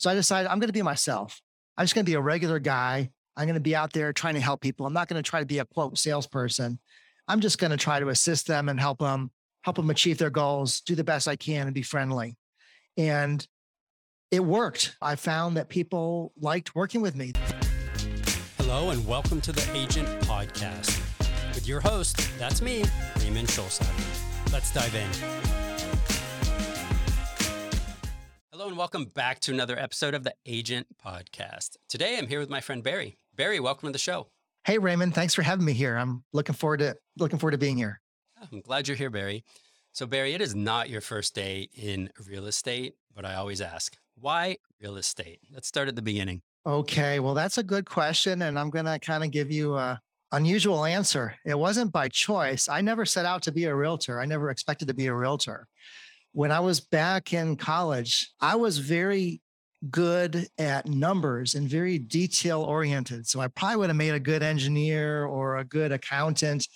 [0.00, 1.42] So I decided I'm going to be myself.
[1.76, 3.10] I'm just going to be a regular guy.
[3.36, 4.86] I'm going to be out there trying to help people.
[4.86, 6.78] I'm not going to try to be a quote salesperson.
[7.28, 9.30] I'm just going to try to assist them and help them,
[9.62, 12.38] help them achieve their goals, do the best I can and be friendly.
[12.96, 13.46] And
[14.30, 14.96] it worked.
[15.02, 17.32] I found that people liked working with me.
[18.56, 20.98] Hello, and welcome to the Agent Podcast
[21.54, 22.84] with your host, that's me,
[23.18, 24.50] Raymond Schulzheim.
[24.50, 25.69] Let's dive in.
[28.60, 31.78] Hello, and welcome back to another episode of the Agent Podcast.
[31.88, 33.16] Today, I'm here with my friend Barry.
[33.34, 34.26] Barry, welcome to the show.
[34.64, 35.96] Hey, Raymond, thanks for having me here.
[35.96, 38.02] I'm looking forward to looking forward to being here.
[38.52, 39.46] I'm glad you're here, Barry.
[39.94, 43.96] So, Barry, it is not your first day in real estate, but I always ask,
[44.16, 45.40] why real estate?
[45.50, 46.42] Let's start at the beginning.
[46.66, 48.42] Okay, well, that's a good question.
[48.42, 49.98] And I'm going to kind of give you a
[50.32, 51.34] unusual answer.
[51.46, 52.68] It wasn't by choice.
[52.68, 54.20] I never set out to be a realtor.
[54.20, 55.66] I never expected to be a realtor.
[56.32, 59.40] When I was back in college, I was very
[59.90, 63.26] good at numbers and very detail oriented.
[63.26, 66.68] So I probably would have made a good engineer or a good accountant,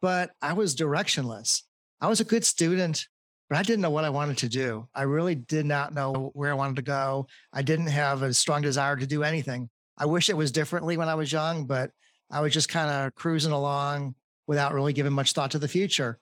[0.00, 1.62] but I was directionless.
[2.00, 3.06] I was a good student
[3.52, 4.88] but I didn't know what I wanted to do.
[4.94, 7.26] I really did not know where I wanted to go.
[7.52, 9.68] I didn't have a strong desire to do anything.
[9.98, 11.90] I wish it was differently when I was young, but
[12.30, 14.14] I was just kind of cruising along
[14.46, 16.18] without really giving much thought to the future.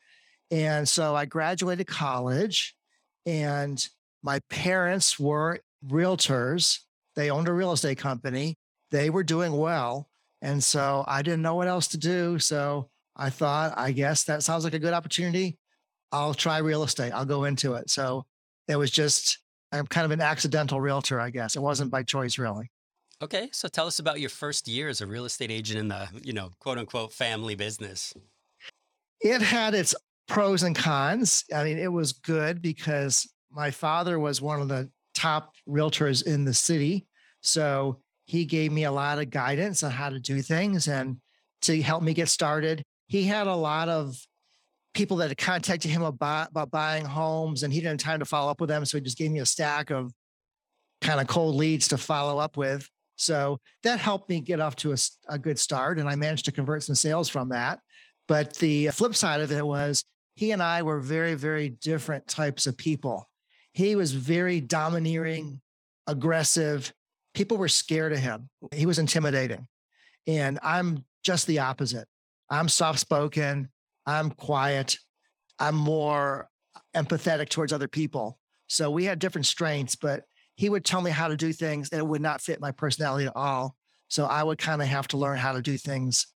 [0.51, 2.75] And so I graduated college,
[3.27, 3.87] and
[4.23, 6.81] my parents were realtors.
[7.17, 8.57] They owned a real estate company.
[8.91, 10.09] They were doing well.
[10.43, 12.39] And so I didn't know what else to do.
[12.39, 15.59] So I thought, I guess that sounds like a good opportunity.
[16.13, 17.13] I'll try real estate.
[17.13, 17.91] I'll go into it.
[17.91, 18.25] So
[18.67, 19.39] it was just,
[19.73, 21.57] I'm kind of an accidental realtor, I guess.
[21.57, 22.71] It wasn't by choice, really.
[23.23, 26.09] Okay, so tell us about your first year as a real estate agent in the,
[26.23, 28.15] you know, quote unquote family business.
[29.21, 29.95] It had its
[30.31, 31.45] pros and cons.
[31.53, 36.45] I mean, it was good because my father was one of the top realtors in
[36.45, 37.09] the city.
[37.41, 41.17] So he gave me a lot of guidance on how to do things and
[41.63, 42.85] to help me get started.
[43.09, 44.17] He had a lot of
[44.95, 48.25] people that had contacted him about, about buying homes and he didn't have time to
[48.25, 48.85] follow up with them.
[48.85, 50.13] So he just gave me a stack of
[51.01, 52.89] kind of cold leads to follow up with.
[53.17, 54.97] So that helped me get off to a,
[55.29, 55.99] a good start.
[55.99, 57.81] And I managed to convert some sales from that.
[58.29, 60.05] But the flip side of it was
[60.35, 63.29] he and I were very, very different types of people.
[63.73, 65.61] He was very domineering,
[66.07, 66.93] aggressive.
[67.35, 68.49] People were scared of him.
[68.73, 69.67] He was intimidating.
[70.27, 72.09] And I'm just the opposite.
[72.49, 73.69] I'm soft spoken.
[74.07, 74.99] I'm quiet.
[75.59, 76.49] I'm more
[76.97, 78.39] empathetic towards other people.
[78.67, 80.25] So we had different strengths, but
[80.55, 83.27] he would tell me how to do things and it would not fit my personality
[83.27, 83.77] at all.
[84.09, 86.27] So I would kind of have to learn how to do things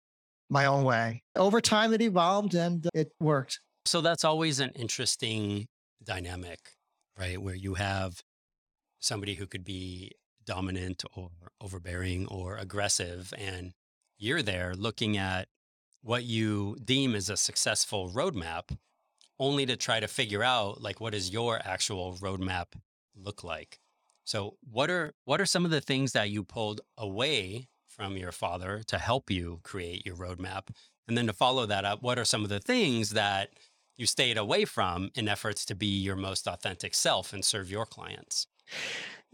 [0.49, 1.23] my own way.
[1.35, 3.59] Over time, it evolved and it worked.
[3.85, 5.67] So that's always an interesting
[6.03, 6.59] dynamic,
[7.17, 7.41] right?
[7.41, 8.21] Where you have
[8.99, 10.11] somebody who could be
[10.45, 11.29] dominant or
[11.61, 13.73] overbearing or aggressive, and
[14.17, 15.47] you're there looking at
[16.01, 18.75] what you deem as a successful roadmap
[19.39, 22.67] only to try to figure out like what does your actual roadmap
[23.15, 23.79] look like
[24.23, 28.31] so what are what are some of the things that you pulled away from your
[28.31, 30.67] father to help you create your roadmap
[31.07, 33.49] and then to follow that up what are some of the things that
[33.97, 37.85] you stayed away from in efforts to be your most authentic self and serve your
[37.85, 38.47] clients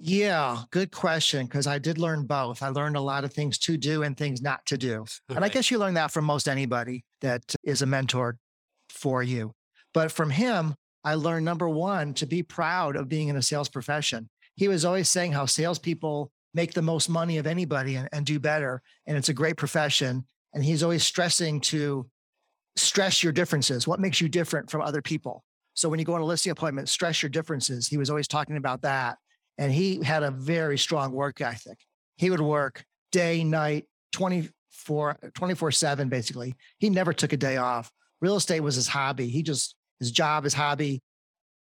[0.03, 1.45] yeah, good question.
[1.45, 2.63] Because I did learn both.
[2.63, 5.05] I learned a lot of things to do and things not to do.
[5.29, 8.37] And I guess you learn that from most anybody that is a mentor
[8.89, 9.53] for you.
[9.93, 10.73] But from him,
[11.03, 14.29] I learned number one, to be proud of being in a sales profession.
[14.55, 18.39] He was always saying how salespeople make the most money of anybody and, and do
[18.39, 18.81] better.
[19.05, 20.25] And it's a great profession.
[20.53, 22.09] And he's always stressing to
[22.75, 23.87] stress your differences.
[23.87, 25.43] What makes you different from other people?
[25.73, 27.87] So when you go on a listing appointment, stress your differences.
[27.87, 29.17] He was always talking about that.
[29.57, 31.79] And he had a very strong work ethic.
[32.17, 36.55] He would work day, night, 24, 24 7, basically.
[36.79, 37.91] He never took a day off.
[38.21, 39.27] Real estate was his hobby.
[39.27, 41.01] He just, his job, his hobby,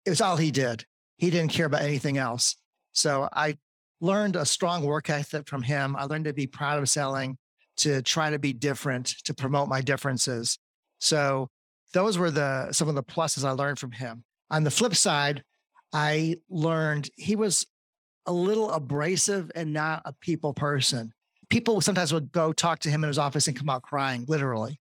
[0.05, 0.85] it was all he did.
[1.17, 2.57] He didn't care about anything else.
[2.93, 3.57] So I
[4.01, 5.95] learned a strong work ethic from him.
[5.97, 7.37] I learned to be proud of selling,
[7.79, 10.59] to try to be different, to promote my differences.
[11.01, 11.49] So
[11.93, 14.25] those were the some of the pluses I learned from him.
[14.51, 15.43] On the flip side,
[15.93, 17.67] I learned he was
[18.27, 21.13] a little abrasive and not a people person.
[21.49, 24.79] People sometimes would go talk to him in his office and come out crying, literally.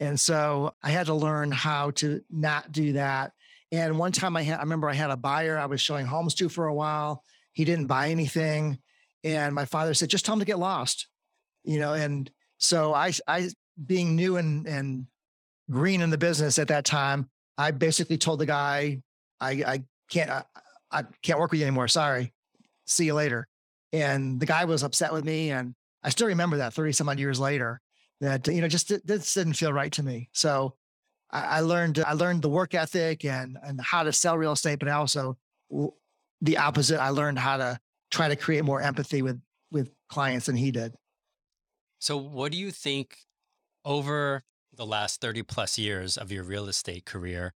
[0.00, 3.32] And so I had to learn how to not do that.
[3.72, 6.34] And one time I had, I remember I had a buyer I was showing homes
[6.36, 7.22] to for a while.
[7.52, 8.78] He didn't buy anything.
[9.24, 11.08] And my father said, just tell him to get lost,
[11.64, 11.92] you know?
[11.92, 13.50] And so I, I
[13.84, 15.06] being new and, and
[15.70, 19.02] green in the business at that time, I basically told the guy,
[19.40, 20.44] I, I can't, I,
[20.90, 21.88] I can't work with you anymore.
[21.88, 22.32] Sorry
[22.88, 23.46] see you later.
[23.92, 25.50] And the guy was upset with me.
[25.50, 27.80] And I still remember that 30 some odd years later
[28.20, 30.28] that, you know, just this didn't feel right to me.
[30.32, 30.74] So
[31.30, 34.80] I, I learned, I learned the work ethic and, and how to sell real estate,
[34.80, 35.36] but also
[36.40, 37.00] the opposite.
[37.00, 37.78] I learned how to
[38.10, 40.94] try to create more empathy with, with clients than he did.
[42.00, 43.16] So what do you think
[43.84, 44.42] over
[44.78, 47.52] the last 30 plus years of your real estate career,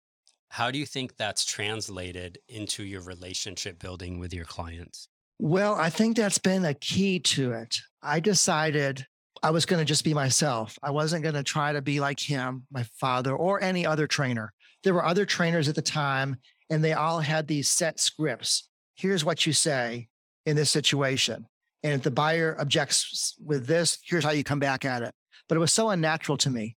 [0.50, 5.07] how do you think that's translated into your relationship building with your clients?
[5.39, 7.77] Well, I think that's been a key to it.
[8.01, 9.06] I decided
[9.44, 10.77] I was going to just be myself.
[10.83, 14.51] I wasn't going to try to be like him, my father, or any other trainer.
[14.83, 16.38] There were other trainers at the time,
[16.69, 18.68] and they all had these set scripts.
[18.95, 20.09] Here's what you say
[20.45, 21.45] in this situation.
[21.83, 25.13] And if the buyer objects with this, here's how you come back at it.
[25.47, 26.75] But it was so unnatural to me.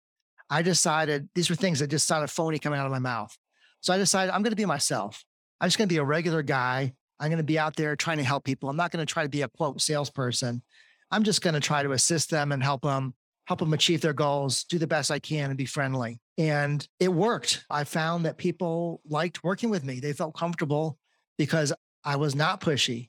[0.53, 3.35] I decided these were things that just sounded phony coming out of my mouth.
[3.81, 5.25] So I decided I'm going to be myself.
[5.59, 6.93] I'm just going to be a regular guy.
[7.19, 8.69] I'm going to be out there trying to help people.
[8.69, 10.63] I'm not going to try to be a quote salesperson.
[11.11, 13.15] I'm just going to try to assist them and help them
[13.47, 16.21] help them achieve their goals, do the best I can and be friendly.
[16.39, 17.65] And it worked.
[17.71, 20.01] I found that people liked working with me.
[20.01, 20.99] They felt comfortable
[21.39, 21.73] because
[22.05, 23.09] I was not pushy.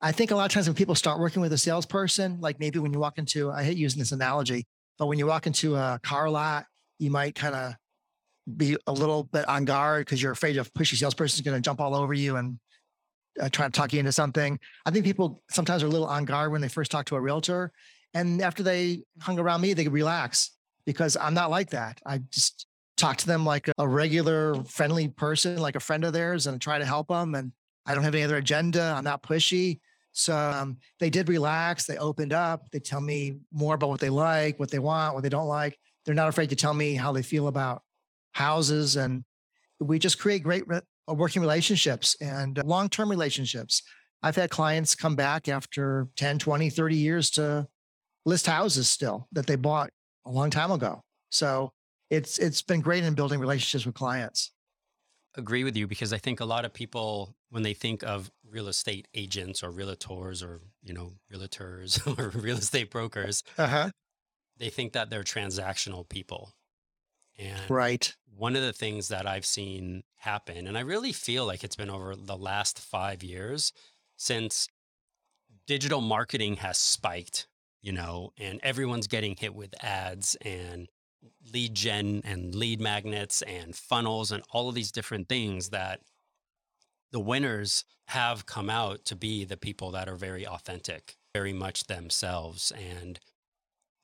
[0.00, 2.78] I think a lot of times when people start working with a salesperson, like maybe
[2.78, 4.66] when you walk into, I hate using this analogy,
[4.98, 6.66] but when you walk into a car lot,
[6.98, 7.74] you might kind of
[8.56, 11.60] be a little bit on guard because you're afraid of pushy salesperson is going to
[11.60, 12.58] jump all over you and
[13.40, 14.58] uh, try to talk you into something.
[14.86, 17.20] I think people sometimes are a little on guard when they first talk to a
[17.20, 17.72] realtor.
[18.14, 20.56] And after they hung around me, they could relax
[20.86, 22.00] because I'm not like that.
[22.06, 22.66] I just
[22.96, 26.78] talk to them like a regular, friendly person, like a friend of theirs, and try
[26.78, 27.34] to help them.
[27.34, 27.52] And
[27.86, 28.94] I don't have any other agenda.
[28.96, 29.80] I'm not pushy.
[30.12, 31.86] So um, they did relax.
[31.86, 32.70] They opened up.
[32.70, 35.78] They tell me more about what they like, what they want, what they don't like.
[36.08, 37.82] They're not afraid to tell me how they feel about
[38.32, 38.96] houses.
[38.96, 39.24] And
[39.78, 43.82] we just create great re- uh, working relationships and uh, long term relationships.
[44.22, 47.68] I've had clients come back after 10, 20, 30 years to
[48.24, 49.90] list houses still that they bought
[50.24, 51.02] a long time ago.
[51.30, 51.72] So
[52.08, 54.52] it's it's been great in building relationships with clients
[55.38, 58.68] agree with you because I think a lot of people, when they think of real
[58.68, 63.90] estate agents or realtors or, you know, realtors or real estate brokers, uh-huh.
[64.58, 66.52] They think that they're transactional people.
[67.38, 68.14] And right.
[68.36, 71.90] one of the things that I've seen happen, and I really feel like it's been
[71.90, 73.72] over the last five years
[74.16, 74.68] since
[75.66, 77.46] digital marketing has spiked,
[77.80, 80.88] you know, and everyone's getting hit with ads and
[81.52, 86.00] lead gen and lead magnets and funnels and all of these different things that
[87.12, 91.84] the winners have come out to be the people that are very authentic, very much
[91.84, 92.72] themselves.
[92.72, 93.20] And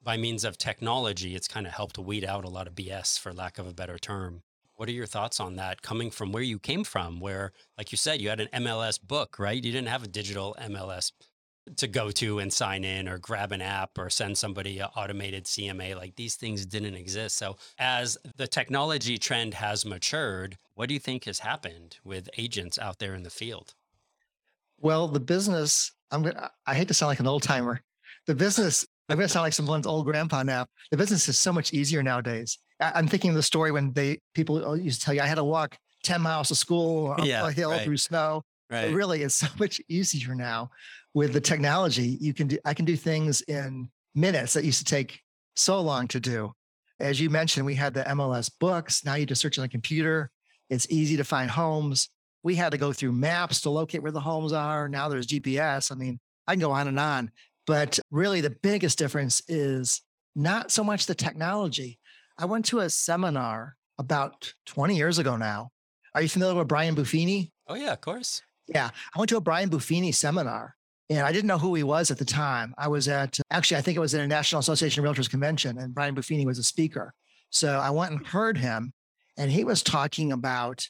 [0.04, 3.32] by means of technology, it's kind of helped weed out a lot of BS, for
[3.32, 4.42] lack of a better term.
[4.76, 7.98] What are your thoughts on that coming from where you came from, where, like you
[7.98, 9.56] said, you had an MLS book, right?
[9.56, 11.12] You didn't have a digital MLS
[11.76, 15.44] to go to and sign in or grab an app or send somebody an automated
[15.44, 15.96] CMA.
[15.96, 17.36] Like these things didn't exist.
[17.36, 22.78] So, as the technology trend has matured, what do you think has happened with agents
[22.78, 23.74] out there in the field?
[24.78, 27.80] Well, the business, I'm gonna, I hate to sound like an old timer.
[28.26, 30.66] The business, I'm going to sound like someone's old grandpa now.
[30.90, 32.58] The business is so much easier nowadays.
[32.80, 35.36] I'm thinking of the story when they people uh, used to tell you I had
[35.36, 37.82] to walk 10 miles to school up yeah, a hill right.
[37.82, 38.42] through snow.
[38.70, 38.86] Right.
[38.86, 40.70] But really, it's so much easier now
[41.14, 44.84] with the technology, you can do, I can do things in minutes that used to
[44.84, 45.20] take
[45.54, 46.52] so long to do.
[47.00, 49.04] As you mentioned, we had the MLS books.
[49.04, 50.30] Now you just search on a computer.
[50.70, 52.08] It's easy to find homes.
[52.42, 54.88] We had to go through maps to locate where the homes are.
[54.88, 55.90] Now there's GPS.
[55.90, 57.30] I mean, I can go on and on.
[57.66, 60.02] But really, the biggest difference is
[60.36, 61.98] not so much the technology.
[62.38, 65.70] I went to a seminar about 20 years ago now.
[66.14, 67.50] Are you familiar with Brian Buffini?
[67.68, 68.42] Oh, yeah, of course.
[68.66, 68.90] Yeah.
[69.14, 70.74] I went to a Brian Buffini seminar
[71.10, 72.74] and I didn't know who he was at the time.
[72.78, 75.78] I was at, actually, I think it was at a National Association of Realtors convention,
[75.78, 77.12] and Brian Buffini was a speaker.
[77.50, 78.92] So I went and heard him,
[79.36, 80.88] and he was talking about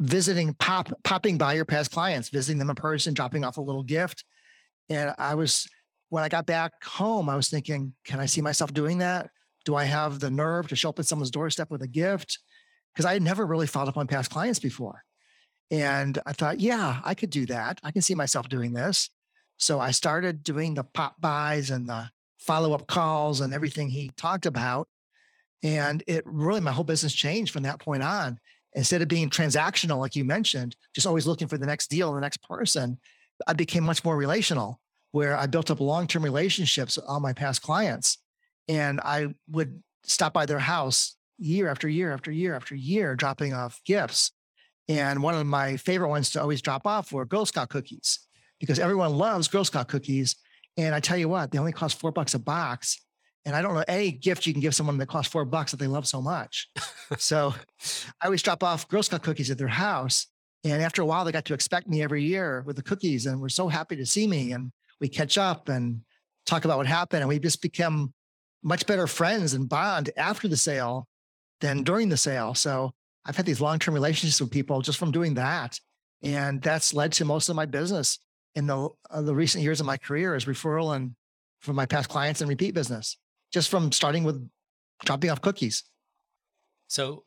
[0.00, 3.84] visiting, pop, popping by your past clients, visiting them in person, dropping off a little
[3.84, 4.24] gift.
[4.88, 5.68] And I was,
[6.08, 9.30] when I got back home, I was thinking, can I see myself doing that?
[9.64, 12.38] Do I have the nerve to show up at someone's doorstep with a gift?
[12.92, 15.02] Because I had never really followed up on past clients before.
[15.70, 17.80] And I thought, yeah, I could do that.
[17.82, 19.10] I can see myself doing this.
[19.56, 24.46] So I started doing the pop-bys and the follow up calls and everything he talked
[24.46, 24.88] about.
[25.62, 28.38] And it really, my whole business changed from that point on.
[28.74, 32.20] Instead of being transactional, like you mentioned, just always looking for the next deal, the
[32.20, 32.98] next person,
[33.46, 34.80] I became much more relational,
[35.14, 38.18] where I built up long term relationships with all my past clients.
[38.66, 43.54] And I would stop by their house year after year after year after year, dropping
[43.54, 44.32] off gifts.
[44.88, 48.26] And one of my favorite ones to always drop off were Girl Scout cookies
[48.58, 50.34] because everyone loves Girl Scout cookies.
[50.76, 53.00] And I tell you what, they only cost four bucks a box.
[53.44, 55.76] And I don't know any gift you can give someone that costs four bucks that
[55.76, 56.68] they love so much.
[57.18, 57.54] so
[58.20, 60.26] I always drop off Girl Scout cookies at their house.
[60.64, 63.40] And after a while, they got to expect me every year with the cookies and
[63.40, 64.50] were so happy to see me.
[64.50, 64.72] And
[65.04, 66.00] we catch up and
[66.46, 67.20] talk about what happened.
[67.20, 68.14] And we just become
[68.62, 71.06] much better friends and bond after the sale
[71.60, 72.54] than during the sale.
[72.54, 72.92] So
[73.26, 75.78] I've had these long term relationships with people just from doing that.
[76.22, 78.18] And that's led to most of my business
[78.54, 81.14] in the, uh, the recent years of my career as referral and
[81.60, 83.18] from my past clients and repeat business,
[83.52, 84.48] just from starting with
[85.04, 85.84] dropping off cookies.
[86.88, 87.24] So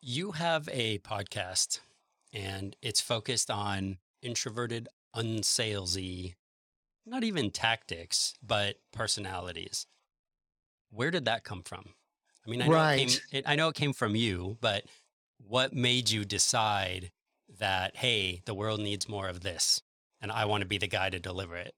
[0.00, 1.78] you have a podcast
[2.32, 6.34] and it's focused on introverted, unsalesy,
[7.08, 9.86] not even tactics, but personalities.
[10.90, 11.84] Where did that come from?
[12.46, 13.00] I mean, I know, right.
[13.00, 14.84] it came, it, I know it came from you, but
[15.38, 17.10] what made you decide
[17.58, 19.82] that, hey, the world needs more of this
[20.20, 21.74] and I want to be the guy to deliver it?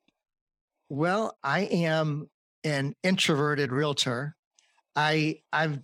[0.88, 2.28] Well, I am
[2.64, 4.36] an introverted realtor.
[4.96, 5.78] I I've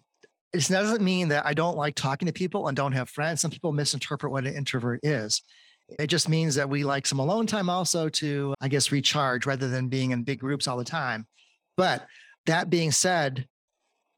[0.53, 3.41] it doesn't mean that I don't like talking to people and don't have friends.
[3.41, 5.43] Some people misinterpret what an introvert is.
[5.99, 9.69] It just means that we like some alone time also to, I guess, recharge rather
[9.69, 11.27] than being in big groups all the time.
[11.77, 12.07] But
[12.47, 13.47] that being said,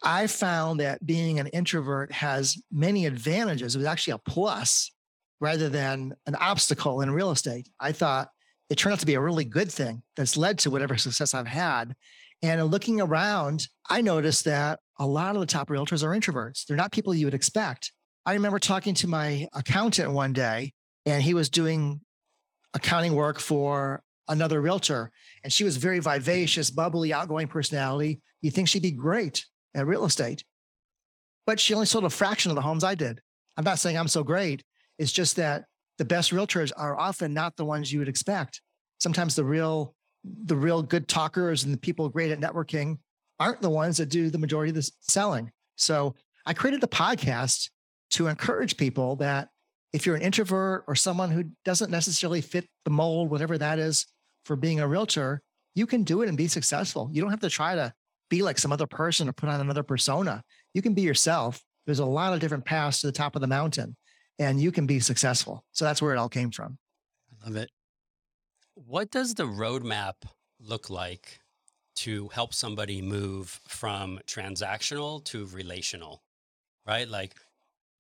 [0.03, 3.75] I found that being an introvert has many advantages.
[3.75, 4.93] It was actually a plus
[5.41, 7.69] rather than an obstacle in real estate.
[7.81, 8.29] I thought
[8.71, 11.47] it turned out to be a really good thing that's led to whatever success I've
[11.47, 11.95] had.
[12.43, 16.67] And looking around, I noticed that a lot of the top realtors are introverts.
[16.67, 17.93] They're not people you would expect.
[18.27, 20.73] I remember talking to my accountant one day,
[21.09, 22.01] and he was doing
[22.75, 25.11] accounting work for another realtor.
[25.43, 28.21] And she was very vivacious, bubbly, outgoing personality.
[28.43, 30.45] You think she'd be great at real estate.
[31.47, 33.21] But she only sold a fraction of the homes I did.
[33.57, 34.63] I'm not saying I'm so great.
[34.99, 35.65] It's just that
[35.97, 38.61] the best realtors are often not the ones you would expect.
[39.01, 42.99] Sometimes the real, the real good talkers and the people great at networking
[43.41, 45.51] aren't the ones that do the majority of the selling.
[45.77, 47.71] So I created the podcast
[48.11, 49.49] to encourage people that
[49.93, 54.07] if you're an introvert or someone who doesn't necessarily fit the mold, whatever that is
[54.45, 55.43] for being a realtor,
[55.75, 57.09] you can do it and be successful.
[57.13, 57.93] You don't have to try to
[58.29, 60.43] be like some other person or put on another persona.
[60.75, 61.63] You can be yourself.
[61.87, 63.97] There's a lot of different paths to the top of the mountain
[64.39, 65.65] and you can be successful.
[65.73, 66.79] So that's where it all came from.
[67.43, 67.71] I love it.
[68.75, 70.15] What does the roadmap
[70.61, 71.41] look like
[71.97, 76.23] to help somebody move from transactional to relational?
[76.87, 77.09] Right?
[77.09, 77.35] Like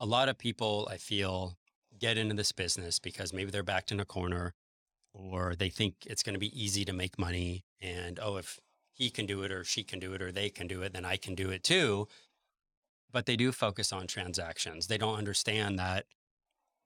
[0.00, 1.56] a lot of people, I feel,
[1.98, 4.54] get into this business because maybe they're backed in a corner
[5.12, 7.64] or they think it's going to be easy to make money.
[7.80, 8.60] And oh, if
[8.92, 11.04] he can do it or she can do it or they can do it, then
[11.04, 12.08] I can do it too.
[13.10, 14.86] But they do focus on transactions.
[14.86, 16.04] They don't understand that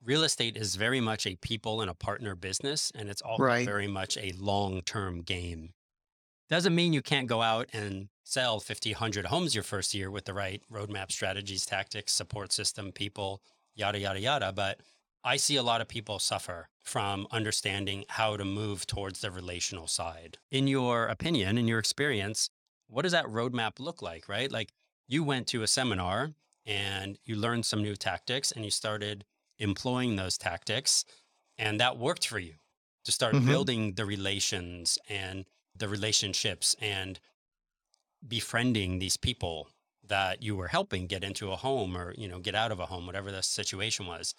[0.05, 2.93] real estate is very much a people and a partner business.
[2.95, 3.67] And it's also right.
[3.67, 5.71] very much a long term game.
[6.49, 10.27] Doesn't mean you can't go out and sell 50, 100 homes your first year with
[10.27, 13.43] the right roadmap strategies, tactics, support system, people,
[13.75, 14.53] yada, yada, yada.
[14.53, 14.81] But
[15.25, 19.87] I see a lot of people suffer from understanding how to move towards the relational
[19.87, 20.39] side.
[20.51, 22.51] In your opinion, in your experience,
[22.89, 24.51] what does that roadmap look like, right?
[24.51, 24.73] Like
[25.07, 26.33] you went to a seminar
[26.67, 29.25] and you learned some new tactics and you started
[29.59, 31.05] employing those tactics
[31.57, 32.55] and that worked for you
[33.05, 33.47] to start mm-hmm.
[33.47, 35.45] building the relations and
[35.77, 37.21] the relationships and
[38.27, 39.69] befriending these people
[40.07, 42.87] that you were helping get into a home or you know get out of a
[42.87, 44.35] home whatever the situation was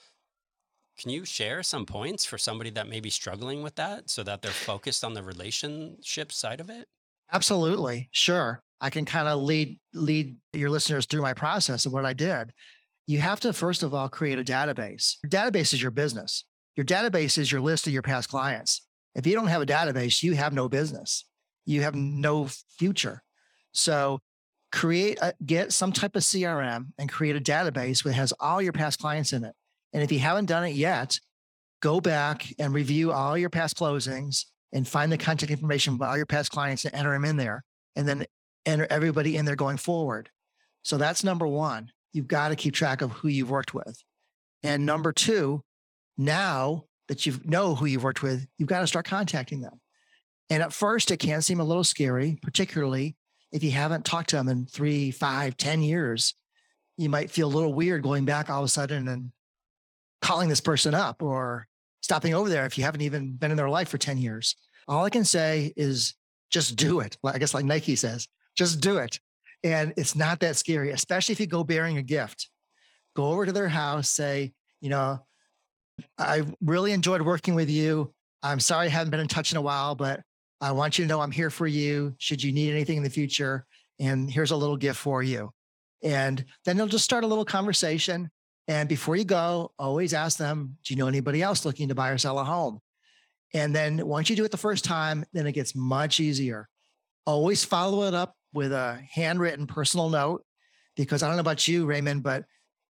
[0.98, 4.42] can you share some points for somebody that may be struggling with that so that
[4.42, 6.88] they're focused on the relationship side of it?
[7.32, 8.10] Absolutely.
[8.12, 8.62] Sure.
[8.80, 12.54] I can kind of lead lead your listeners through my process of what I did.
[13.08, 15.16] You have to first of all create a database.
[15.24, 16.46] Your database is your business.
[16.76, 18.86] Your database is your list of your past clients.
[19.16, 21.26] If you don't have a database, you have no business.
[21.66, 23.24] You have no future.
[23.72, 24.20] So
[24.72, 28.74] create a, get some type of CRM and create a database that has all your
[28.74, 29.54] past clients in it.
[29.94, 31.20] And if you haven't done it yet,
[31.82, 36.18] go back and review all your past closings and find the contact information about all
[36.18, 37.64] your past clients and enter them in there.
[37.96, 38.26] And then
[38.66, 40.30] enter everybody in there going forward.
[40.84, 41.92] So that's number one.
[42.12, 44.02] You've got to keep track of who you've worked with.
[44.64, 45.64] And number two,
[46.18, 49.80] now that you know who you've worked with, you've got to start contacting them.
[50.50, 53.16] And at first, it can seem a little scary, particularly
[53.52, 56.34] if you haven't talked to them in three, five, ten years.
[56.98, 59.32] You might feel a little weird going back all of a sudden and
[60.24, 61.68] calling this person up or
[62.02, 64.56] stopping over there if you haven't even been in their life for 10 years.
[64.88, 66.16] All I can say is
[66.50, 67.18] just do it.
[67.24, 69.20] I guess like Nike says, just do it.
[69.64, 72.50] And it's not that scary, especially if you go bearing a gift.
[73.16, 75.20] Go over to their house, say, you know,
[76.18, 78.14] I really enjoyed working with you.
[78.42, 80.22] I'm sorry I haven't been in touch in a while, but
[80.62, 82.16] I want you to know I'm here for you.
[82.18, 83.66] Should you need anything in the future?
[84.00, 85.52] And here's a little gift for you.
[86.02, 88.30] And then they'll just start a little conversation.
[88.68, 92.10] And before you go, always ask them, do you know anybody else looking to buy
[92.10, 92.80] or sell a home?
[93.54, 96.70] And then once you do it the first time, then it gets much easier.
[97.26, 100.44] Always follow it up with a handwritten personal note
[100.96, 102.46] because I don't know about you, Raymond, but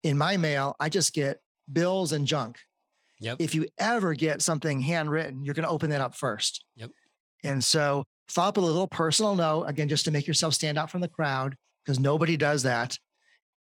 [0.03, 1.41] in my mail, I just get
[1.73, 2.59] bills and junk.
[3.21, 3.37] Yep.
[3.41, 6.65] If you ever get something handwritten, you're going to open that up first.
[6.77, 6.91] Yep.
[7.45, 10.79] And so follow up with a little personal note, again, just to make yourself stand
[10.79, 12.99] out from the crowd because nobody does that.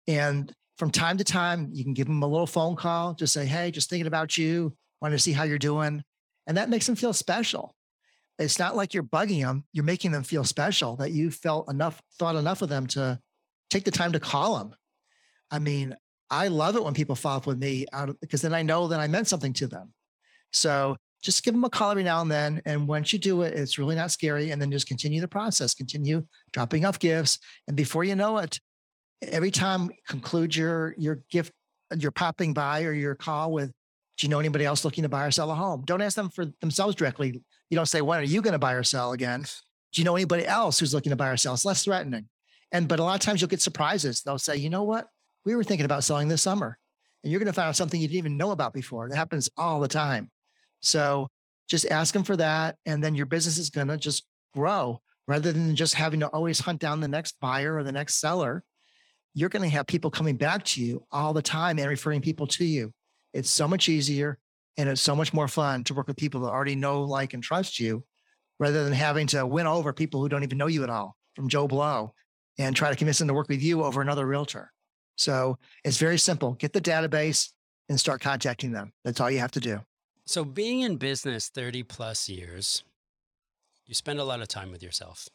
[0.08, 3.46] And from time to time, you can give them a little phone call, just say,
[3.46, 6.04] Hey, just thinking about you, wanting to see how you're doing.
[6.48, 7.76] And that makes them feel special.
[8.38, 12.02] It's not like you're bugging them, you're making them feel special that you felt enough,
[12.20, 13.20] thought enough of them to
[13.70, 14.76] take the time to call them.
[15.50, 15.96] I mean,
[16.30, 19.00] I love it when people follow up with me of, because then I know that
[19.00, 19.94] I meant something to them.
[20.52, 22.62] So just give them a call every now and then.
[22.66, 24.52] And once you do it, it's really not scary.
[24.52, 27.40] And then just continue the process, continue dropping off gifts.
[27.68, 28.60] And before you know it,
[29.22, 31.52] every time conclude your your gift,
[31.98, 33.72] your popping by or your call with,
[34.18, 35.84] do you know anybody else looking to buy or sell a home?
[35.86, 37.42] Don't ask them for themselves directly.
[37.70, 39.42] You don't say, when are you going to buy or sell again?
[39.94, 41.54] Do you know anybody else who's looking to buy or sell?
[41.54, 42.28] It's less threatening.
[42.72, 44.22] And but a lot of times you'll get surprises.
[44.22, 45.08] They'll say, you know what?
[45.46, 46.78] We were thinking about selling this summer.
[47.24, 49.10] And you're going to find out something you didn't even know about before.
[49.10, 50.30] That happens all the time.
[50.82, 51.28] So
[51.68, 52.78] just ask them for that.
[52.86, 56.60] And then your business is going to just grow rather than just having to always
[56.60, 58.64] hunt down the next buyer or the next seller.
[59.36, 62.48] You're going to have people coming back to you all the time and referring people
[62.48, 62.92] to you.
[63.34, 64.40] It's so much easier
[64.78, 67.44] and it's so much more fun to work with people that already know, like, and
[67.44, 68.04] trust you
[68.60, 71.50] rather than having to win over people who don't even know you at all from
[71.50, 72.14] Joe Blow
[72.58, 74.72] and try to convince them to work with you over another realtor.
[75.18, 76.54] So it's very simple.
[76.54, 77.50] Get the database
[77.90, 78.94] and start contacting them.
[79.04, 79.82] That's all you have to do.
[80.28, 82.84] So, being in business 30 plus years,
[83.86, 85.30] you spend a lot of time with yourself.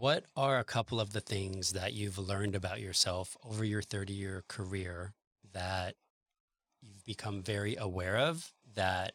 [0.00, 4.14] What are a couple of the things that you've learned about yourself over your 30
[4.14, 5.12] year career
[5.52, 5.94] that
[6.80, 9.12] you've become very aware of that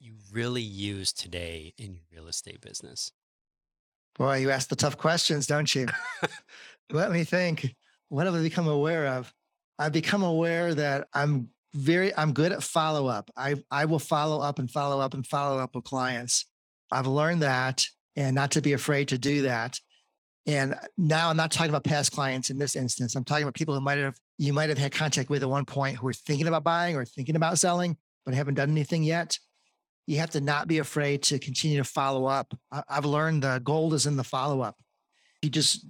[0.00, 3.12] you really use today in your real estate business?
[4.16, 5.86] Boy, you ask the tough questions, don't you?
[6.90, 7.74] Let me think.
[8.08, 9.34] What have I become aware of?
[9.78, 13.30] I've become aware that I'm very I'm good at follow up.
[13.36, 16.46] I I will follow up and follow up and follow up with clients.
[16.90, 19.78] I've learned that and not to be afraid to do that.
[20.46, 23.14] And now I'm not talking about past clients in this instance.
[23.14, 25.64] I'm talking about people who might have you might have had contact with at one
[25.64, 29.38] point who are thinking about buying or thinking about selling, but haven't done anything yet.
[30.06, 32.52] You have to not be afraid to continue to follow up.
[32.88, 34.76] I've learned the gold is in the follow up.
[35.40, 35.86] You just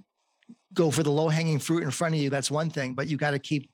[0.73, 2.29] go for the low hanging fruit in front of you.
[2.29, 3.69] That's one thing, but you got to keep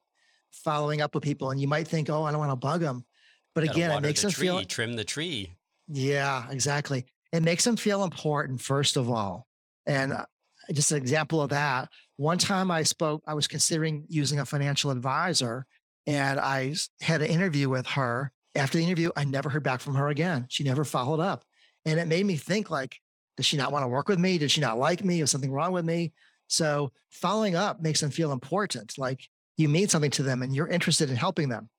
[0.52, 1.52] following up with people.
[1.52, 3.06] And you might think, oh, I don't want to bug them.
[3.54, 5.52] But again, it makes the them tree, feel, trim the tree.
[5.90, 7.06] yeah, exactly.
[7.32, 9.48] It makes them feel important, first of all.
[9.86, 10.26] And uh,
[10.72, 14.91] just an example of that, one time I spoke, I was considering using a financial
[14.91, 15.65] advisor
[16.06, 18.32] and I had an interview with her.
[18.54, 20.46] After the interview, I never heard back from her again.
[20.50, 21.46] She never followed up.
[21.86, 22.98] And it made me think like,
[23.38, 24.38] does she not want to work with me?
[24.38, 25.22] Did she not like me?
[25.22, 26.12] Was something wrong with me?
[26.48, 28.98] So following up makes them feel important.
[28.98, 29.22] Like
[29.58, 31.70] you mean something to them and you're interested in helping them.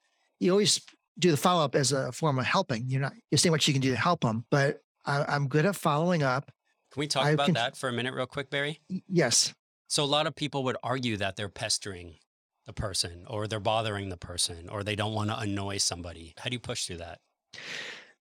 [0.41, 0.81] You always
[1.19, 2.88] do the follow up as a form of helping.
[2.88, 5.67] You're not, you're saying what you can do to help them, but I, I'm good
[5.67, 6.51] at following up.
[6.93, 8.81] Can we talk I about can- that for a minute, real quick, Barry?
[9.09, 9.55] Yes.
[9.88, 12.17] So, a lot of people would argue that they're pestering
[12.67, 16.33] the person or they're bothering the person or they don't want to annoy somebody.
[16.38, 17.19] How do you push through that?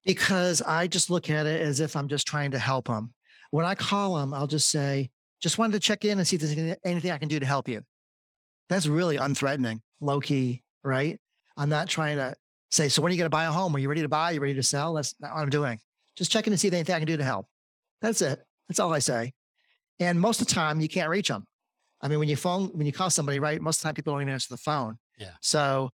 [0.04, 3.14] because I just look at it as if I'm just trying to help them.
[3.52, 6.42] When I call them, I'll just say, just wanted to check in and see if
[6.42, 7.82] there's anything I can do to help you.
[8.70, 11.20] That's really unthreatening, low key, right?
[11.58, 12.36] I'm not trying to
[12.72, 13.76] say, so when are you going to buy a home?
[13.76, 14.32] Are you ready to buy?
[14.32, 14.94] Are you ready to sell?
[14.94, 15.80] That's not what I'm doing.
[16.22, 17.48] Just checking to see if anything I can do to help.
[18.00, 18.40] That's it.
[18.70, 19.34] That's all I say.
[20.00, 21.48] And most of the time, you can't reach them.
[22.00, 23.60] I mean, when you phone, when you call somebody, right?
[23.60, 25.00] Most of the time, people don't even answer the phone.
[25.18, 25.32] Yeah.
[25.42, 25.90] So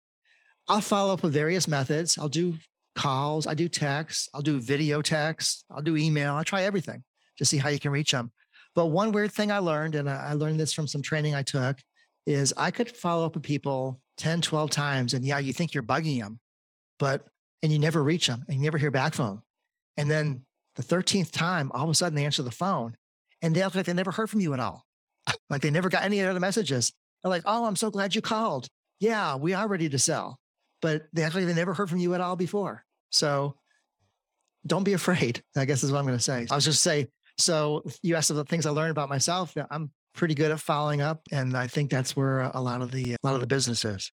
[0.67, 2.19] I'll follow up with various methods.
[2.19, 2.57] I'll do
[2.97, 6.35] calls, I do texts, I'll do video texts, I'll do email.
[6.35, 7.05] I try everything
[7.39, 8.33] to see how you can reach them.
[8.75, 11.45] But one weird thing I learned, and I I learned this from some training I
[11.45, 11.79] took,
[12.27, 15.15] is I could follow up with people 10, 12 times.
[15.15, 16.41] And yeah, you think you're bugging them,
[16.99, 17.27] but,
[17.63, 19.43] and you never reach them and you never hear back from them.
[19.97, 20.43] And then
[20.77, 22.97] the 13th time, all of a sudden they answer the phone
[23.43, 24.85] and they act like they never heard from you at all.
[25.51, 26.93] like they never got any of the other messages.
[27.23, 28.69] They're like, oh, I'm so glad you called.
[29.01, 30.39] Yeah, we are ready to sell.
[30.83, 32.85] But they act like they never heard from you at all before.
[33.11, 33.57] So
[34.67, 36.47] don't be afraid, I guess is what I'm going to say.
[36.51, 39.55] I was just say, so you asked about things I learned about myself.
[39.71, 41.23] I'm pretty good at following up.
[41.31, 44.11] And I think that's where a lot of the, a lot of the business is.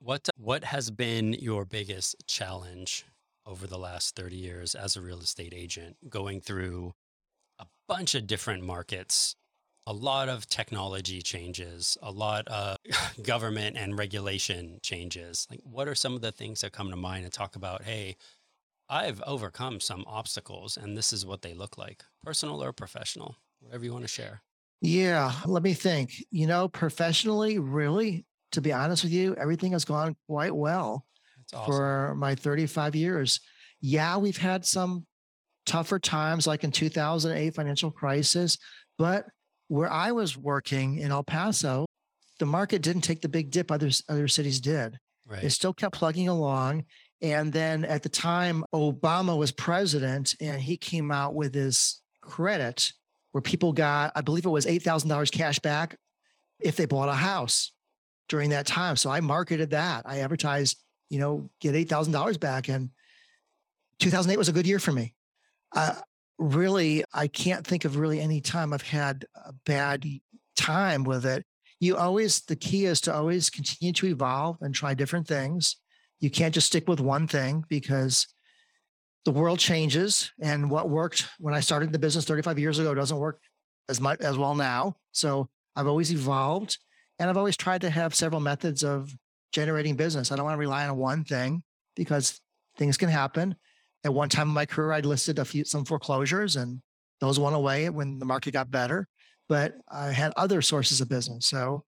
[0.00, 3.06] What what has been your biggest challenge
[3.46, 6.92] over the last 30 years as a real estate agent, going through
[7.58, 9.34] a bunch of different markets,
[9.86, 12.78] a lot of technology changes, a lot of
[13.22, 15.46] government and regulation changes.
[15.50, 18.16] Like, what are some of the things that come to mind and talk about, hey,
[18.88, 23.84] I've overcome some obstacles and this is what they look like, personal or professional, whatever
[23.84, 24.42] you want to share.
[24.80, 26.12] Yeah, let me think.
[26.30, 31.06] You know, professionally, really, to be honest with you, everything has gone quite well
[31.54, 31.72] awesome.
[31.72, 33.40] for my 35 years.
[33.80, 35.06] Yeah, we've had some
[35.66, 38.58] tougher times like in 2008 financial crisis,
[38.98, 39.26] but
[39.68, 41.86] where I was working in El Paso,
[42.38, 44.98] the market didn't take the big dip other other cities did.
[45.26, 45.44] Right.
[45.44, 46.84] It still kept plugging along.
[47.20, 52.92] And then at the time, Obama was president and he came out with his credit
[53.30, 55.96] where people got, I believe it was $8,000 cash back
[56.60, 57.72] if they bought a house
[58.28, 58.96] during that time.
[58.96, 60.02] So I marketed that.
[60.04, 60.81] I advertised,
[61.12, 62.70] you know, get $8,000 back.
[62.70, 62.88] And
[63.98, 65.12] 2008 was a good year for me.
[65.76, 65.96] Uh,
[66.38, 70.06] really, I can't think of really any time I've had a bad
[70.56, 71.44] time with it.
[71.80, 75.76] You always, the key is to always continue to evolve and try different things.
[76.18, 78.26] You can't just stick with one thing because
[79.26, 83.18] the world changes and what worked when I started the business 35 years ago doesn't
[83.18, 83.38] work
[83.90, 84.96] as much as well now.
[85.10, 86.78] So I've always evolved
[87.18, 89.14] and I've always tried to have several methods of
[89.52, 90.32] generating business.
[90.32, 91.62] I don't want to rely on one thing
[91.94, 92.40] because
[92.78, 93.54] things can happen.
[94.04, 96.80] At one time in my career, I listed a few some foreclosures and
[97.20, 99.06] those went away when the market got better.
[99.48, 101.46] But I had other sources of business.
[101.46, 101.84] So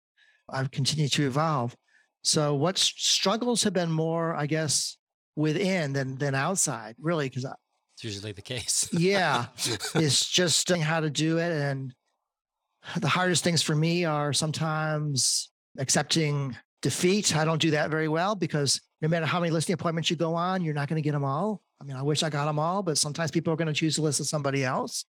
[0.48, 1.74] I've continued to evolve.
[2.22, 4.96] So what struggles have been more, I guess,
[5.37, 8.88] within than than outside, really, because it's usually the case.
[8.92, 9.46] yeah,
[9.94, 11.94] it's just how to do it, and
[12.98, 17.35] the hardest things for me are sometimes accepting defeat.
[17.35, 20.35] I don't do that very well because no matter how many listing appointments you go
[20.35, 21.62] on, you're not going to get them all.
[21.81, 23.97] I mean, I wish I got them all, but sometimes people are going to choose
[23.97, 25.05] to list with somebody else.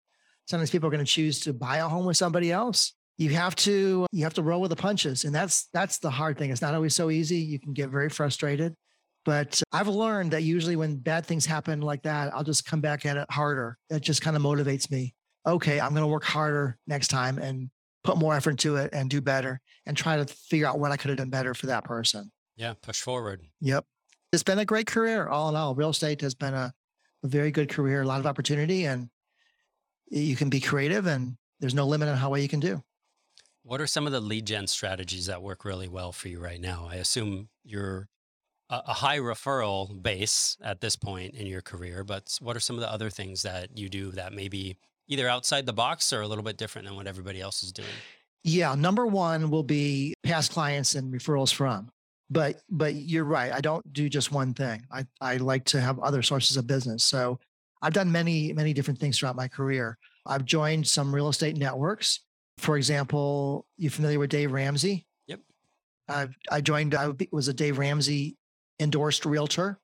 [0.46, 3.54] Sometimes people are going to choose to buy a home with somebody else you have
[3.54, 6.62] to you have to roll with the punches and that's that's the hard thing it's
[6.62, 8.74] not always so easy you can get very frustrated
[9.24, 13.06] but i've learned that usually when bad things happen like that i'll just come back
[13.06, 15.14] at it harder that just kind of motivates me
[15.46, 17.70] okay i'm going to work harder next time and
[18.04, 20.96] put more effort into it and do better and try to figure out what i
[20.96, 22.30] could have done better for that person.
[22.56, 23.42] Yeah push forward.
[23.60, 23.84] Yep.
[24.32, 25.74] It's been a great career all in all.
[25.74, 26.72] Real estate has been a,
[27.22, 29.08] a very good career a lot of opportunity and
[30.08, 32.82] you can be creative and there's no limit on how well you can do.
[33.62, 36.60] What are some of the lead gen strategies that work really well for you right
[36.60, 36.86] now?
[36.90, 38.08] I assume you're
[38.68, 42.76] a, a high referral base at this point in your career, but what are some
[42.76, 44.76] of the other things that you do that maybe
[45.08, 47.88] either outside the box or a little bit different than what everybody else is doing?
[48.42, 51.90] Yeah, number one will be past clients and referrals from.
[52.30, 53.52] But but you're right.
[53.52, 54.82] I don't do just one thing.
[54.90, 57.04] I, I like to have other sources of business.
[57.04, 57.38] So
[57.82, 59.98] I've done many, many different things throughout my career.
[60.26, 62.20] I've joined some real estate networks
[62.58, 65.06] for example, you familiar with Dave Ramsey?
[65.26, 65.40] Yep.
[66.08, 66.94] I I joined.
[66.94, 68.36] I was a Dave Ramsey
[68.80, 69.78] endorsed realtor,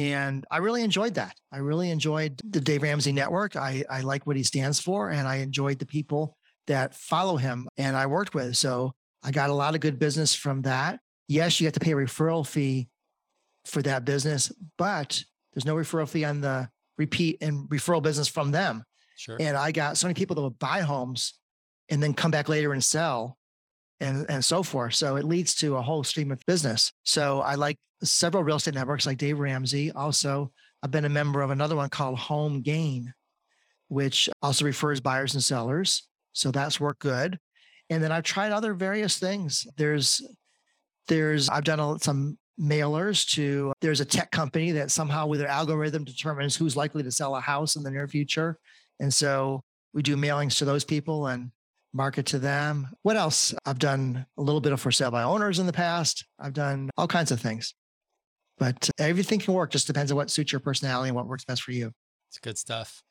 [0.00, 1.36] and I really enjoyed that.
[1.52, 3.54] I really enjoyed the Dave Ramsey network.
[3.54, 7.68] I I like what he stands for, and I enjoyed the people that follow him
[7.76, 8.56] and I worked with.
[8.56, 11.00] So I got a lot of good business from that.
[11.28, 12.88] Yes, you have to pay a referral fee
[13.66, 18.52] for that business, but there's no referral fee on the repeat and referral business from
[18.52, 18.82] them.
[19.16, 19.36] Sure.
[19.38, 21.34] And I got so many people that would buy homes
[21.90, 23.36] and then come back later and sell
[24.00, 24.94] and, and so forth.
[24.94, 26.92] So it leads to a whole stream of business.
[27.04, 29.92] So I like several real estate networks like Dave Ramsey.
[29.92, 30.50] Also,
[30.82, 33.12] I've been a member of another one called HomeGain,
[33.88, 36.08] which also refers buyers and sellers.
[36.32, 37.38] So that's worked good.
[37.90, 39.66] And then I've tried other various things.
[39.76, 40.22] There's,
[41.08, 46.04] there's, I've done some mailers to, there's a tech company that somehow with their algorithm
[46.04, 48.58] determines who's likely to sell a house in the near future.
[49.00, 51.50] And so we do mailings to those people and
[51.92, 52.88] market to them.
[53.02, 53.54] What else?
[53.64, 56.24] I've done a little bit of for sale by owners in the past.
[56.38, 57.74] I've done all kinds of things.
[58.58, 61.62] But everything can work, just depends on what suits your personality and what works best
[61.62, 61.92] for you.
[62.28, 63.02] It's good stuff.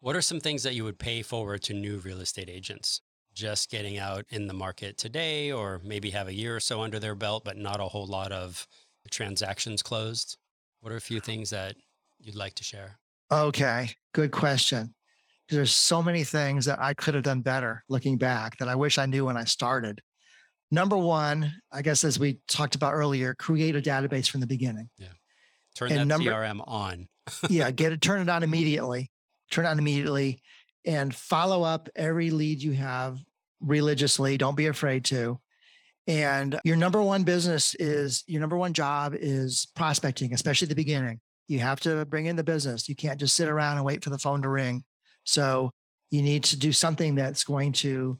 [0.00, 3.00] What are some things that you would pay forward to new real estate agents?
[3.34, 6.98] Just getting out in the market today, or maybe have a year or so under
[6.98, 8.66] their belt, but not a whole lot of
[9.10, 10.38] transactions closed?
[10.80, 11.76] What are a few things that
[12.18, 12.98] you'd like to share?
[13.30, 14.94] Okay, good question
[15.48, 18.98] there's so many things that I could have done better looking back that I wish
[18.98, 20.00] I knew when I started.
[20.70, 24.88] Number one, I guess, as we talked about earlier, create a database from the beginning.
[24.98, 25.08] Yeah.
[25.76, 27.06] Turn and that number, CRM on.
[27.48, 27.70] yeah.
[27.70, 29.10] Get it, turn it on immediately.
[29.50, 30.42] Turn it on immediately
[30.84, 33.18] and follow up every lead you have
[33.60, 34.36] religiously.
[34.36, 35.38] Don't be afraid to.
[36.06, 40.76] And your number one business is your number one job is prospecting, especially at the
[40.76, 41.20] beginning.
[41.48, 42.88] You have to bring in the business.
[42.88, 44.84] You can't just sit around and wait for the phone to ring.
[45.26, 45.70] So
[46.10, 48.18] you need to do something that's going to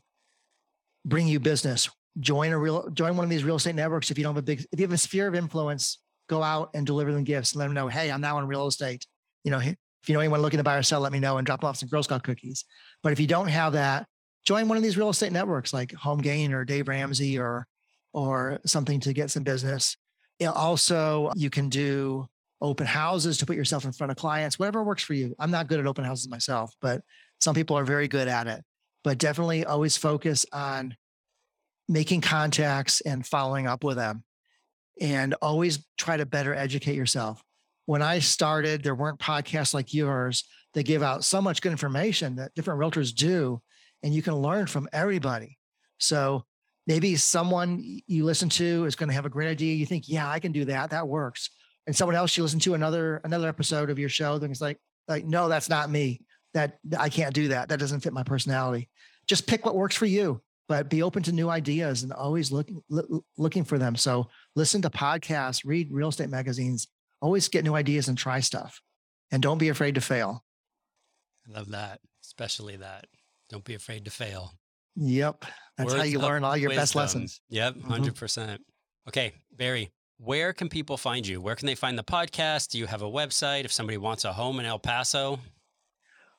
[1.04, 1.88] bring you business.
[2.18, 4.46] Join a real join one of these real estate networks if you don't have a
[4.46, 7.60] big if you have a sphere of influence, go out and deliver them gifts and
[7.60, 9.06] let them know, hey, I'm now in real estate.
[9.44, 9.76] You know, if
[10.08, 11.88] you know anyone looking to buy or sell, let me know and drop off some
[11.88, 12.64] Girl Scout cookies.
[13.02, 14.06] But if you don't have that,
[14.44, 17.66] join one of these real estate networks like HomeGain or Dave Ramsey or
[18.12, 19.96] or something to get some business.
[20.44, 22.26] Also, you can do
[22.66, 25.34] open houses to put yourself in front of clients, whatever works for you.
[25.38, 27.02] I'm not good at open houses myself, but
[27.40, 28.64] some people are very good at it.
[29.04, 30.96] But definitely always focus on
[31.88, 34.24] making contacts and following up with them.
[35.00, 37.42] And always try to better educate yourself.
[37.84, 42.36] When I started, there weren't podcasts like yours that give out so much good information
[42.36, 43.60] that different realtors do,
[44.02, 45.58] and you can learn from everybody.
[45.98, 46.44] So
[46.86, 49.74] maybe someone you listen to is going to have a great idea.
[49.74, 50.90] You think, yeah, I can do that.
[50.90, 51.50] That works
[51.86, 54.78] and someone else you listen to another another episode of your show, then it's like
[55.08, 56.20] like no, that's not me.
[56.54, 57.68] That I can't do that.
[57.68, 58.88] That doesn't fit my personality.
[59.26, 62.82] Just pick what works for you, but be open to new ideas and always looking
[63.36, 63.96] looking for them.
[63.96, 66.88] So listen to podcasts, read real estate magazines,
[67.20, 68.80] always get new ideas and try stuff,
[69.30, 70.44] and don't be afraid to fail.
[71.48, 73.06] I love that, especially that.
[73.48, 74.52] Don't be afraid to fail.
[74.96, 75.44] Yep,
[75.76, 76.82] that's Words how you learn all your wisdom.
[76.82, 77.40] best lessons.
[77.50, 78.18] Yep, 100 mm-hmm.
[78.18, 78.62] percent.
[79.08, 81.40] Okay, Barry, where can people find you?
[81.40, 82.70] Where can they find the podcast?
[82.70, 85.38] Do you have a website if somebody wants a home in El Paso?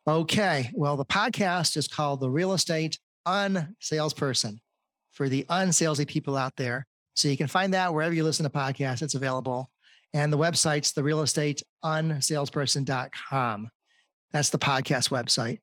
[0.07, 0.71] Okay.
[0.73, 4.59] Well, the podcast is called The Real Estate Unsalesperson
[5.11, 6.87] for the unsalesy people out there.
[7.15, 9.69] So you can find that wherever you listen to podcasts, it's available.
[10.13, 13.69] And the website's the real estate unsalesperson.com.
[14.31, 15.59] That's the podcast website.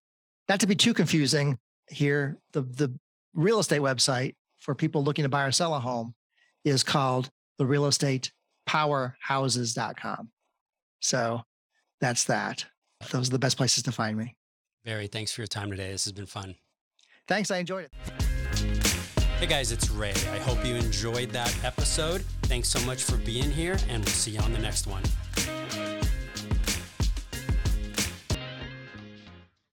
[0.48, 2.96] Not to be too confusing here, the, the
[3.34, 6.14] real estate website for people looking to buy or sell a home
[6.64, 8.32] is called the real estate
[8.68, 10.30] powerhouses.com.
[11.00, 11.42] So
[12.00, 12.64] that's that.
[13.10, 14.36] Those are the best places to find me.
[14.84, 15.90] Barry, thanks for your time today.
[15.90, 16.56] This has been fun.
[17.28, 17.50] Thanks.
[17.50, 17.92] I enjoyed it.
[19.38, 20.14] Hey guys, it's Ray.
[20.32, 22.22] I hope you enjoyed that episode.
[22.44, 25.02] Thanks so much for being here, and we'll see you on the next one.